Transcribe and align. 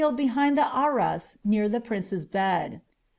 89 0.01 0.13
reded 0.13 0.17
behind 0.17 0.57
the 0.57 0.75
arras 0.75 1.37
near 1.43 1.69
the 1.69 1.79
princess 1.79 2.25
bed. 2.25 2.81